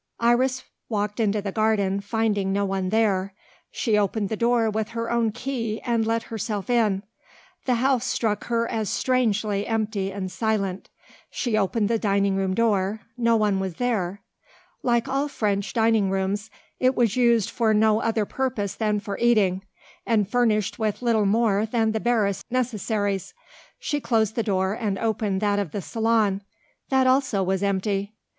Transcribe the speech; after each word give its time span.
Iris 0.19 0.63
walked 0.89 1.19
into 1.19 1.43
the 1.43 1.51
garden, 1.51 1.99
finding 1.99 2.51
no 2.51 2.65
one 2.65 2.89
there. 2.89 3.35
She 3.69 3.99
opened 3.99 4.29
the 4.29 4.35
door 4.35 4.67
with 4.67 4.89
her 4.97 5.11
own 5.11 5.31
key 5.31 5.79
and 5.83 6.07
let 6.07 6.23
herself 6.23 6.71
in. 6.71 7.03
The 7.65 7.75
house 7.75 8.05
struck 8.07 8.45
her 8.45 8.67
as 8.67 8.89
strangely 8.89 9.67
empty 9.67 10.11
and 10.11 10.31
silent. 10.31 10.89
She 11.29 11.55
opened 11.55 11.87
the 11.87 11.99
dining 11.99 12.35
room 12.35 12.55
door: 12.55 13.01
no 13.15 13.35
one 13.35 13.59
was 13.59 13.75
there. 13.75 14.23
Like 14.81 15.07
all 15.07 15.27
French 15.27 15.71
dining 15.71 16.09
rooms, 16.09 16.49
it 16.79 16.95
was 16.95 17.15
used 17.15 17.51
for 17.51 17.71
no 17.71 18.01
other 18.01 18.25
purpose 18.25 18.73
than 18.73 18.99
for 18.99 19.19
eating, 19.19 19.61
and 20.03 20.27
furnished 20.27 20.79
with 20.79 21.03
little 21.03 21.27
more 21.27 21.67
than 21.67 21.91
the 21.91 21.99
barest 21.99 22.43
necessaries. 22.49 23.35
She 23.77 24.01
closed 24.01 24.33
the 24.33 24.41
door 24.41 24.73
and 24.73 24.97
opened 24.97 25.41
that 25.41 25.59
of 25.59 25.69
the 25.69 25.81
salon: 25.83 26.41
that 26.89 27.05
also 27.05 27.43
was 27.43 27.61
empty. 27.61 28.15